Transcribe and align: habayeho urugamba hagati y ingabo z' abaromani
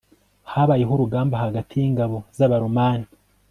habayeho 0.51 0.91
urugamba 0.95 1.35
hagati 1.43 1.73
y 1.81 1.85
ingabo 1.89 2.17
z' 2.37 2.43
abaromani 2.45 3.07